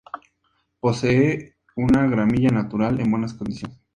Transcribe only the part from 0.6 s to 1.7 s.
Posee